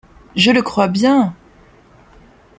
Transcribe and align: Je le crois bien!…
Je 0.35 0.49
le 0.49 0.63
crois 0.63 0.87
bien!… 0.87 1.35